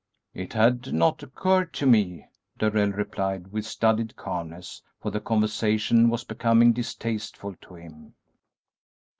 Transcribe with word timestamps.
"It 0.33 0.53
had 0.53 0.95
not 0.95 1.21
occurred 1.21 1.73
to 1.75 1.85
me," 1.85 2.25
Darrell 2.57 2.89
replied, 2.91 3.51
with 3.51 3.67
studied 3.67 4.15
calmness, 4.15 4.81
for 4.99 5.11
the 5.11 5.19
conversation 5.21 6.09
was 6.09 6.23
becoming 6.23 6.73
distasteful 6.73 7.53
to 7.61 7.75
him. 7.75 8.15